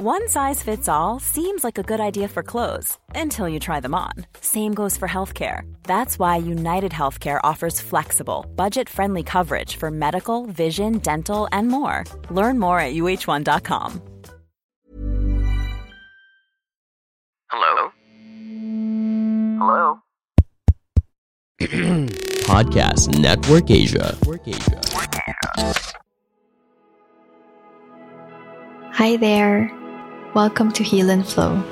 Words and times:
One 0.00 0.28
size 0.28 0.62
fits 0.62 0.88
all 0.88 1.18
seems 1.18 1.64
like 1.64 1.76
a 1.76 1.82
good 1.82 1.98
idea 1.98 2.28
for 2.28 2.44
clothes 2.44 2.96
until 3.16 3.48
you 3.48 3.58
try 3.58 3.80
them 3.80 3.96
on. 3.96 4.12
Same 4.40 4.72
goes 4.72 4.96
for 4.96 5.08
healthcare. 5.08 5.62
That's 5.82 6.20
why 6.20 6.36
United 6.36 6.92
Healthcare 6.92 7.40
offers 7.42 7.80
flexible, 7.80 8.46
budget 8.54 8.88
friendly 8.88 9.24
coverage 9.24 9.74
for 9.74 9.90
medical, 9.90 10.46
vision, 10.46 10.98
dental, 10.98 11.48
and 11.50 11.66
more. 11.66 12.04
Learn 12.30 12.60
more 12.60 12.78
at 12.78 12.94
uh1.com. 12.94 14.00
Hello? 17.50 17.90
Hello? 19.58 19.98
Podcast 22.46 23.18
Network 23.18 23.68
Asia. 23.72 24.16
Hi 28.92 29.16
there. 29.16 29.77
Welcome 30.38 30.70
to 30.78 30.84
Heal 30.84 31.10
and 31.10 31.26
Flow, 31.26 31.64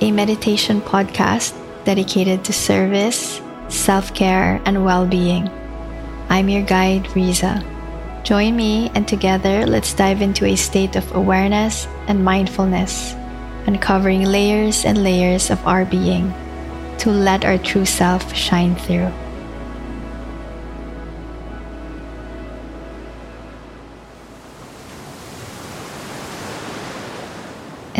a 0.00 0.10
meditation 0.10 0.80
podcast 0.80 1.52
dedicated 1.84 2.42
to 2.46 2.50
service, 2.50 3.42
self 3.68 4.14
care, 4.14 4.58
and 4.64 4.86
well 4.86 5.06
being. 5.06 5.50
I'm 6.30 6.48
your 6.48 6.62
guide, 6.62 7.14
Riza. 7.14 7.62
Join 8.24 8.56
me, 8.56 8.90
and 8.94 9.06
together 9.06 9.66
let's 9.66 9.92
dive 9.92 10.22
into 10.22 10.46
a 10.46 10.56
state 10.56 10.96
of 10.96 11.14
awareness 11.14 11.86
and 12.08 12.24
mindfulness, 12.24 13.12
uncovering 13.66 14.24
layers 14.24 14.86
and 14.86 15.04
layers 15.04 15.50
of 15.50 15.60
our 15.66 15.84
being 15.84 16.32
to 17.04 17.10
let 17.10 17.44
our 17.44 17.58
true 17.58 17.84
self 17.84 18.34
shine 18.34 18.76
through. 18.76 19.12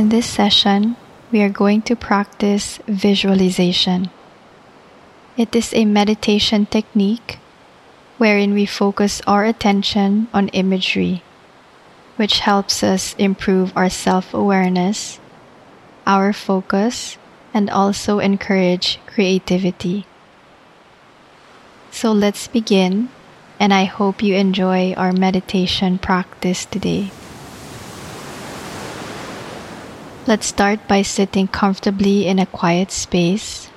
In 0.00 0.09
this 0.09 0.24
session, 0.24 0.96
we 1.30 1.42
are 1.42 1.52
going 1.52 1.82
to 1.82 1.95
practice 1.95 2.80
visualization. 2.88 4.09
It 5.37 5.54
is 5.54 5.74
a 5.74 5.84
meditation 5.84 6.65
technique 6.65 7.37
wherein 8.16 8.54
we 8.54 8.65
focus 8.65 9.20
our 9.26 9.45
attention 9.45 10.29
on 10.32 10.48
imagery, 10.57 11.23
which 12.16 12.40
helps 12.40 12.82
us 12.82 13.15
improve 13.18 13.76
our 13.76 13.90
self 13.90 14.32
awareness, 14.32 15.20
our 16.07 16.32
focus, 16.32 17.18
and 17.52 17.68
also 17.68 18.20
encourage 18.20 18.98
creativity. 19.04 20.07
So 21.90 22.10
let's 22.10 22.48
begin, 22.48 23.10
and 23.60 23.74
I 23.74 23.85
hope 23.85 24.23
you 24.23 24.35
enjoy 24.35 24.95
our 24.95 25.12
meditation 25.12 25.98
practice 25.98 26.64
today. 26.64 27.12
Let's 30.26 30.49
start 30.49 30.87
by 30.87 31.01
sitting 31.01 31.49
comfortably 31.49 32.26
in 32.26 32.38
a 32.38 32.45
quiet 32.45 32.93
space. 32.93 33.71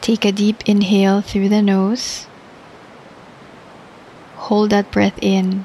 Take 0.00 0.24
a 0.24 0.32
deep 0.32 0.64
inhale 0.66 1.20
through 1.20 1.48
the 1.48 1.62
nose. 1.62 2.26
Hold 4.34 4.70
that 4.70 4.90
breath 4.90 5.16
in. 5.22 5.64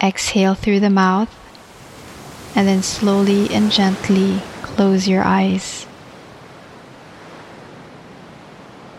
Exhale 0.00 0.54
through 0.54 0.78
the 0.78 0.90
mouth. 0.90 1.34
And 2.54 2.68
then 2.68 2.84
slowly 2.84 3.50
and 3.50 3.72
gently 3.72 4.42
close 4.62 5.08
your 5.08 5.24
eyes. 5.24 5.88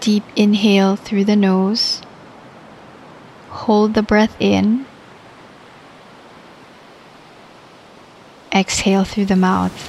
Deep 0.01 0.23
inhale 0.35 0.97
through 0.97 1.23
the 1.23 1.37
nose. 1.37 2.01
Hold 3.49 3.93
the 3.93 4.03
breath 4.03 4.35
in 4.41 4.85
Exhale 8.53 9.05
through 9.05 9.25
the 9.25 9.35
mouth. 9.35 9.87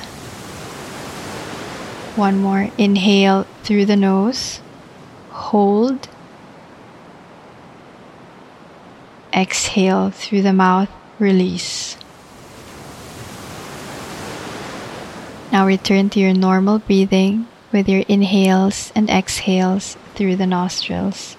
One 2.17 2.39
more. 2.41 2.71
Inhale 2.79 3.45
through 3.65 3.87
the 3.87 3.97
nose. 3.97 4.61
Hold. 5.31 6.09
Exhale 9.33 10.11
through 10.11 10.43
the 10.43 10.53
mouth. 10.53 10.91
Release. 11.19 11.97
Now 15.51 15.67
return 15.67 16.09
to 16.11 16.21
your 16.21 16.33
normal 16.33 16.79
breathing 16.79 17.47
with 17.73 17.89
your 17.89 18.05
inhales 18.09 18.93
and 18.95 19.11
exhales 19.11 19.97
through 20.15 20.37
the 20.37 20.47
nostrils. 20.47 21.37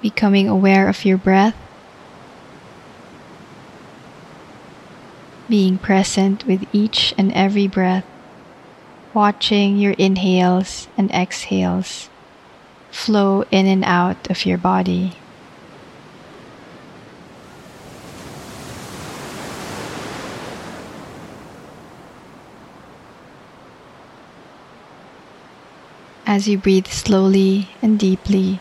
Becoming 0.00 0.48
aware 0.48 0.88
of 0.88 1.04
your 1.04 1.18
breath, 1.18 1.56
being 5.48 5.78
present 5.78 6.46
with 6.46 6.66
each 6.72 7.14
and 7.18 7.32
every 7.32 7.66
breath, 7.66 8.06
watching 9.12 9.76
your 9.76 9.92
inhales 9.92 10.88
and 10.96 11.10
exhales 11.10 12.08
flow 12.90 13.44
in 13.50 13.66
and 13.66 13.84
out 13.84 14.30
of 14.30 14.46
your 14.46 14.58
body. 14.58 15.12
As 26.26 26.46
you 26.46 26.58
breathe 26.58 26.86
slowly 26.86 27.70
and 27.82 27.98
deeply, 27.98 28.60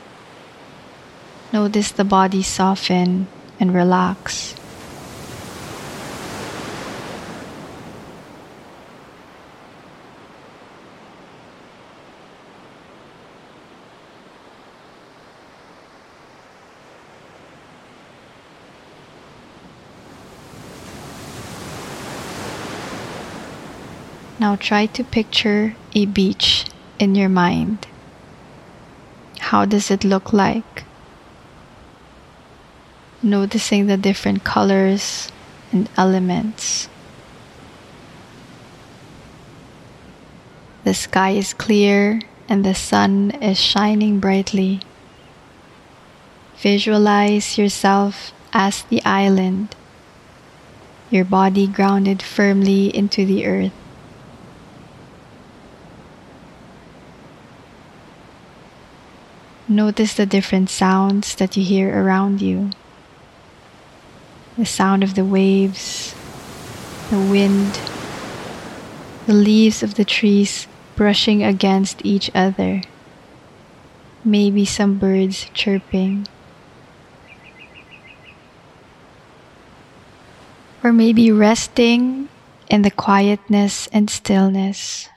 Notice 1.51 1.91
the 1.91 2.03
body 2.03 2.43
soften 2.43 3.27
and 3.59 3.73
relax. 3.73 4.53
Now 24.39 24.55
try 24.55 24.85
to 24.85 25.03
picture 25.03 25.75
a 25.93 26.05
beach 26.05 26.65
in 26.99 27.15
your 27.15 27.27
mind. 27.27 27.87
How 29.39 29.65
does 29.65 29.89
it 29.89 30.03
look 30.03 30.31
like? 30.31 30.88
Noticing 33.21 33.87
the 33.87 33.97
different 33.97 34.43
colors 34.43 35.31
and 35.71 35.89
elements. 35.97 36.87
The 40.83 40.93
sky 40.93 41.31
is 41.31 41.53
clear 41.53 42.21
and 42.47 42.65
the 42.65 42.73
sun 42.73 43.31
is 43.41 43.59
shining 43.59 44.19
brightly. 44.19 44.81
Visualize 46.57 47.57
yourself 47.57 48.31
as 48.53 48.83
the 48.83 49.03
island, 49.05 49.75
your 51.09 51.25
body 51.25 51.67
grounded 51.67 52.21
firmly 52.21 52.95
into 52.95 53.25
the 53.25 53.45
earth. 53.45 53.73
Notice 59.67 60.15
the 60.15 60.25
different 60.25 60.69
sounds 60.71 61.35
that 61.35 61.55
you 61.55 61.63
hear 61.63 62.03
around 62.03 62.41
you 62.41 62.71
the 64.59 64.65
sound 64.65 65.03
of 65.03 65.15
the 65.15 65.23
waves, 65.23 66.13
the 67.09 67.17
wind, 67.17 67.79
the 69.25 69.33
leaves 69.33 69.81
of 69.81 69.95
the 69.95 70.03
trees 70.03 70.67
brushing 70.97 71.41
against 71.41 72.05
each 72.05 72.29
other, 72.35 72.81
maybe 74.25 74.65
some 74.65 74.99
birds 74.99 75.47
chirping. 75.53 76.27
Or 80.83 80.91
maybe 80.91 81.31
resting 81.31 82.27
in 82.69 82.81
the 82.81 82.91
quietness 82.91 83.87
and 83.93 84.09
stillness. 84.09 85.07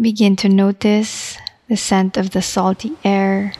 Begin 0.00 0.34
to 0.34 0.48
notice 0.48 1.38
the 1.68 1.76
scent 1.76 2.16
of 2.16 2.30
the 2.30 2.42
salty 2.42 2.96
air 3.04 3.52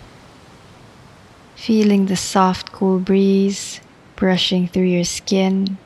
feeling 1.69 2.07
the 2.07 2.17
soft, 2.17 2.73
cool 2.73 2.99
breeze 2.99 3.83
brushing 4.17 4.67
through 4.67 4.89
your 4.89 5.05
skin 5.05 5.77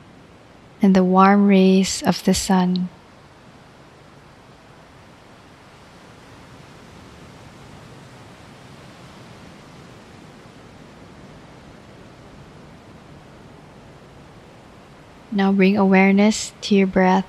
and 0.81 0.95
the 0.95 1.03
warm 1.03 1.45
rays 1.45 2.01
of 2.03 2.23
the 2.23 2.33
sun. 2.33 2.87
Now 15.33 15.51
bring 15.51 15.75
awareness 15.75 16.53
to 16.61 16.75
your 16.75 16.87
breath. 16.87 17.27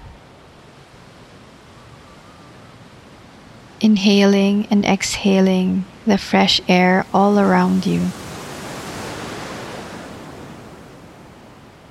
Inhaling 3.81 4.69
and 4.71 4.85
exhaling 4.85 5.85
the 6.07 6.19
fresh 6.19 6.61
air 6.69 7.05
all 7.13 7.41
around 7.41 7.85
you. 7.85 8.13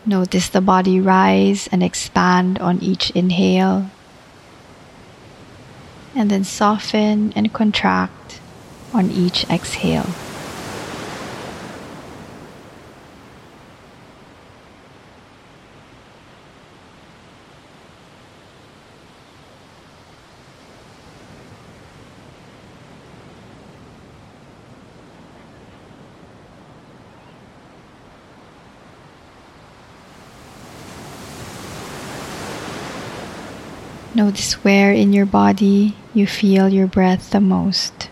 Notice 0.05 0.49
the 0.49 0.59
body 0.59 0.99
rise 0.99 1.69
and 1.71 1.81
expand 1.81 2.59
on 2.59 2.79
each 2.83 3.09
inhale, 3.11 3.89
and 6.13 6.29
then 6.29 6.43
soften 6.43 7.31
and 7.35 7.53
contract 7.53 8.41
on 8.93 9.09
each 9.11 9.49
exhale. 9.49 10.09
Notice 34.15 34.63
where 34.63 34.91
in 34.91 35.11
your 35.11 35.25
body 35.25 35.95
you 36.13 36.27
feel 36.27 36.69
your 36.69 36.85
breath 36.85 37.31
the 37.31 37.41
most. 37.41 38.09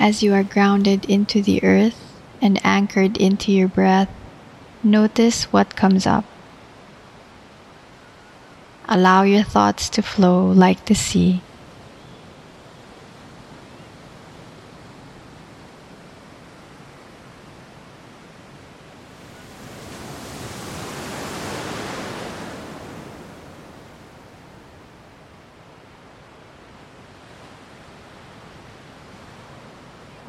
As 0.00 0.22
you 0.22 0.32
are 0.32 0.42
grounded 0.42 1.04
into 1.04 1.42
the 1.42 1.62
earth 1.62 2.16
and 2.40 2.58
anchored 2.64 3.18
into 3.18 3.52
your 3.52 3.68
breath, 3.68 4.08
notice 4.82 5.52
what 5.52 5.76
comes 5.76 6.06
up. 6.06 6.24
Allow 8.88 9.24
your 9.24 9.44
thoughts 9.44 9.90
to 9.90 10.00
flow 10.00 10.46
like 10.46 10.86
the 10.86 10.94
sea. 10.94 11.42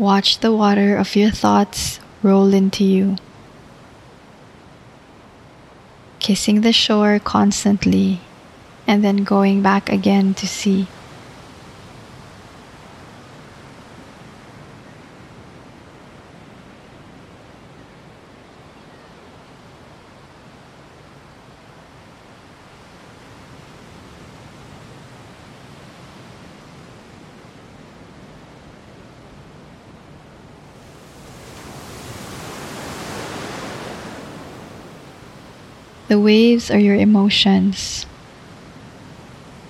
Watch 0.01 0.39
the 0.39 0.51
water 0.51 0.97
of 0.97 1.15
your 1.15 1.29
thoughts 1.29 1.99
roll 2.23 2.55
into 2.55 2.83
you, 2.83 3.17
kissing 6.17 6.61
the 6.61 6.73
shore 6.73 7.19
constantly 7.19 8.19
and 8.87 9.03
then 9.03 9.17
going 9.17 9.61
back 9.61 9.89
again 9.93 10.33
to 10.33 10.47
sea. 10.47 10.87
The 36.11 36.19
waves 36.19 36.69
are 36.69 36.77
your 36.77 36.97
emotions. 36.97 38.05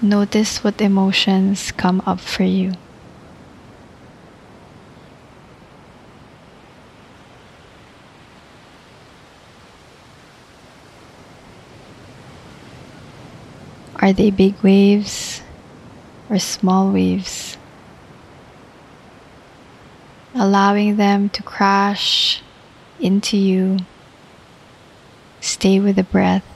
Notice 0.02 0.64
what 0.64 0.82
emotions 0.82 1.72
come 1.72 2.02
up 2.08 2.20
for 2.20 2.42
you. 2.42 2.74
Are 14.02 14.12
they 14.12 14.32
big 14.32 14.58
waves 14.64 15.44
or 16.28 16.40
small 16.40 16.92
waves? 16.92 17.56
Allowing 20.34 20.98
them 20.98 21.30
to 21.38 21.44
crash 21.44 22.42
into 23.00 23.38
you 23.38 23.78
Stay 25.42 25.80
with 25.80 25.96
the 25.96 26.04
breath. 26.04 26.51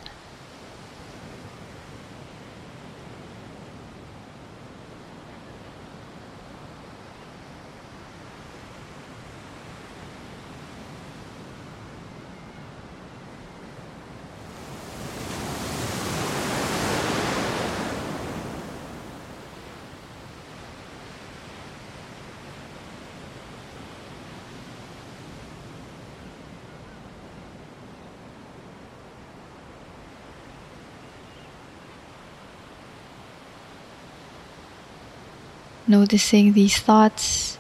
Noticing 35.88 36.54
these 36.54 36.78
thoughts, 36.78 37.58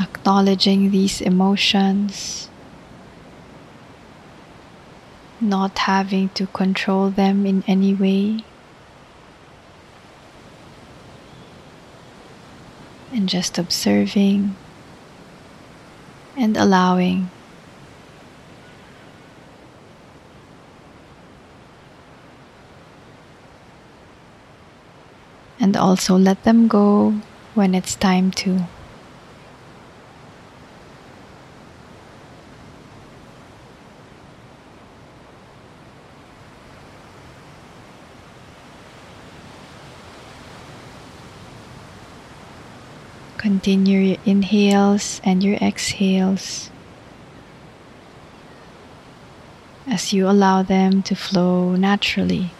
acknowledging 0.00 0.90
these 0.90 1.20
emotions, 1.20 2.48
not 5.40 5.78
having 5.78 6.28
to 6.30 6.46
control 6.48 7.10
them 7.10 7.46
in 7.46 7.64
any 7.66 7.94
way, 7.94 8.44
and 13.12 13.28
just 13.28 13.58
observing 13.58 14.54
and 16.36 16.56
allowing. 16.56 17.30
And 25.68 25.76
also 25.76 26.16
let 26.16 26.42
them 26.44 26.66
go 26.66 27.12
when 27.52 27.74
it's 27.74 27.94
time 27.94 28.30
to. 28.30 28.64
Continue 43.36 44.00
your 44.00 44.16
inhales 44.24 45.20
and 45.22 45.44
your 45.44 45.56
exhales 45.56 46.70
as 49.86 50.14
you 50.14 50.26
allow 50.26 50.62
them 50.62 51.02
to 51.02 51.14
flow 51.14 51.76
naturally. 51.76 52.57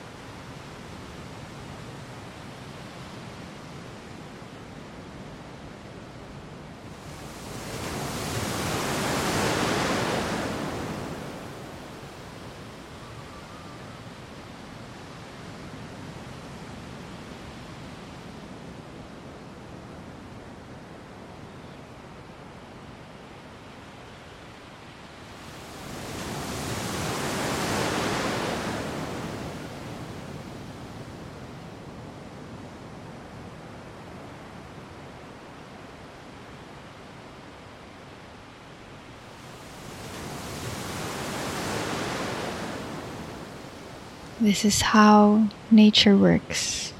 This 44.40 44.64
is 44.64 44.94
how 44.94 45.48
nature 45.68 46.16
works. 46.16 46.94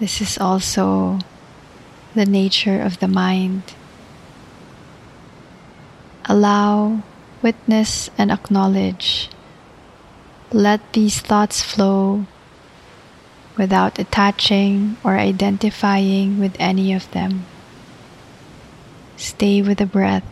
This 0.00 0.20
is 0.20 0.36
also 0.36 1.20
the 2.12 2.26
nature 2.26 2.82
of 2.82 2.98
the 2.98 3.06
mind. 3.06 3.62
Allow, 6.24 7.02
witness, 7.40 8.10
and 8.18 8.32
acknowledge. 8.32 9.30
Let 10.50 10.82
these 10.92 11.20
thoughts 11.20 11.62
flow 11.62 12.26
without 13.56 14.00
attaching 14.00 14.96
or 15.04 15.18
identifying 15.18 16.40
with 16.40 16.56
any 16.58 16.92
of 16.92 17.08
them. 17.12 17.46
Stay 19.16 19.62
with 19.62 19.78
the 19.78 19.86
breath. 19.86 20.26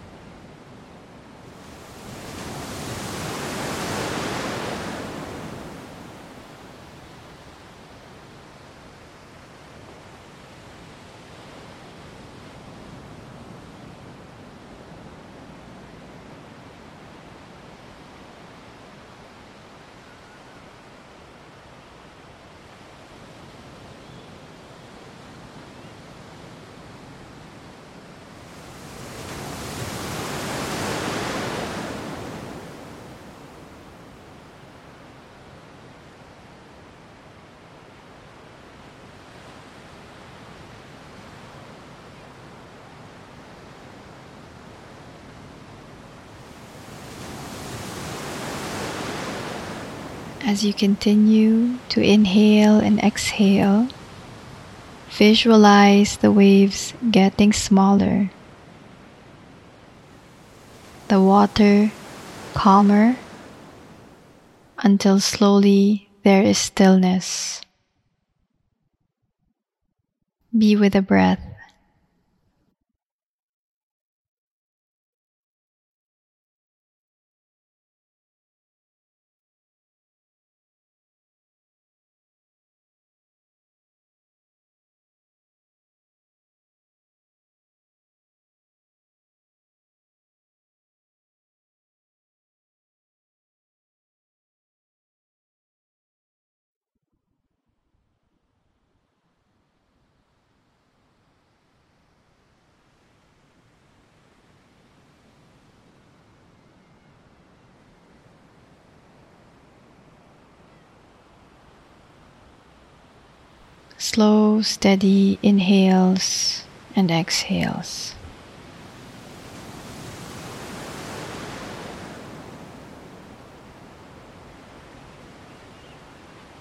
As 50.50 50.64
you 50.64 50.74
continue 50.74 51.78
to 51.90 52.02
inhale 52.02 52.80
and 52.80 52.98
exhale, 52.98 53.86
visualize 55.08 56.16
the 56.16 56.32
waves 56.32 56.92
getting 57.08 57.52
smaller, 57.52 58.32
the 61.06 61.22
water 61.22 61.92
calmer 62.52 63.14
until 64.82 65.20
slowly 65.20 66.10
there 66.24 66.42
is 66.42 66.58
stillness. 66.58 67.62
Be 70.50 70.74
with 70.74 70.94
the 70.94 71.02
breath. 71.02 71.49
Slow, 114.00 114.62
steady 114.62 115.38
inhales 115.42 116.64
and 116.96 117.10
exhales. 117.10 118.14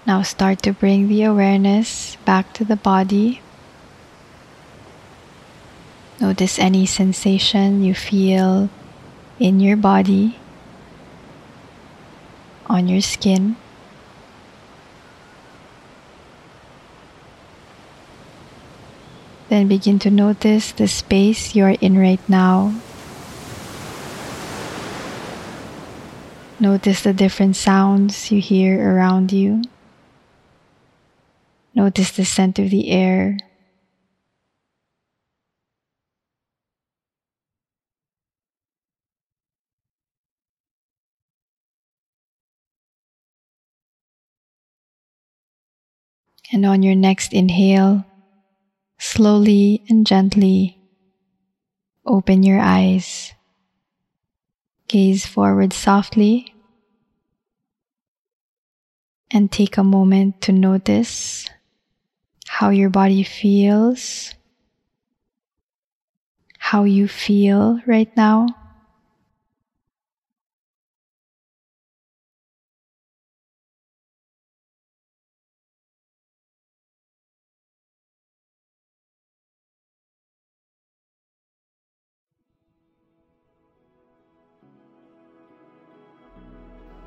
Now 0.06 0.20
start 0.20 0.60
to 0.64 0.74
bring 0.74 1.08
the 1.08 1.22
awareness 1.22 2.16
back 2.26 2.52
to 2.60 2.64
the 2.64 2.76
body. 2.76 3.40
Notice 6.20 6.58
any 6.58 6.84
sensation 6.84 7.82
you 7.82 7.94
feel 7.94 8.68
in 9.38 9.60
your 9.60 9.78
body, 9.78 10.36
on 12.66 12.86
your 12.86 13.00
skin. 13.00 13.56
Then 19.50 19.66
begin 19.66 19.98
to 20.06 20.10
notice 20.10 20.70
the 20.70 20.86
space 20.86 21.56
you 21.56 21.64
are 21.64 21.74
in 21.82 21.98
right 21.98 22.22
now. 22.28 22.72
Notice 26.60 27.02
the 27.02 27.12
different 27.12 27.56
sounds 27.56 28.30
you 28.30 28.40
hear 28.40 28.78
around 28.78 29.32
you. 29.32 29.62
Notice 31.74 32.12
the 32.12 32.24
scent 32.24 32.60
of 32.60 32.70
the 32.70 32.90
air. 32.90 33.38
And 46.52 46.64
on 46.64 46.84
your 46.84 46.94
next 46.94 47.32
inhale, 47.32 48.04
Slowly 49.00 49.82
and 49.88 50.06
gently 50.06 50.78
open 52.04 52.42
your 52.42 52.60
eyes. 52.60 53.32
Gaze 54.88 55.24
forward 55.24 55.72
softly 55.72 56.54
and 59.30 59.50
take 59.50 59.78
a 59.78 59.82
moment 59.82 60.42
to 60.42 60.52
notice 60.52 61.48
how 62.46 62.68
your 62.68 62.90
body 62.90 63.22
feels, 63.22 64.34
how 66.58 66.84
you 66.84 67.08
feel 67.08 67.80
right 67.86 68.14
now. 68.18 68.48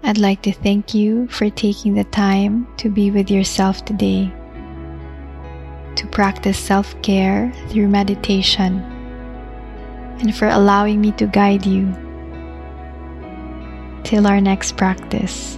I'd 0.05 0.17
like 0.17 0.41
to 0.41 0.51
thank 0.51 0.93
you 0.93 1.27
for 1.29 1.49
taking 1.49 1.93
the 1.93 2.03
time 2.03 2.67
to 2.75 2.89
be 2.89 3.09
with 3.09 3.31
yourself 3.31 3.85
today, 3.85 4.25
to 5.95 6.07
practice 6.11 6.59
self 6.59 7.01
care 7.01 7.53
through 7.69 7.87
meditation, 7.87 8.79
and 10.19 10.35
for 10.35 10.49
allowing 10.49 10.99
me 10.99 11.13
to 11.13 11.25
guide 11.25 11.65
you. 11.65 11.87
Till 14.03 14.27
our 14.27 14.41
next 14.41 14.75
practice. 14.75 15.57